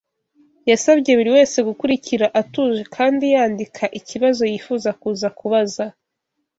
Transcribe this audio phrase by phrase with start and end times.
[0.69, 5.85] Yasabye buri wese gukurikira atuje kandi yandika ikibazo yifuza kuza kubaza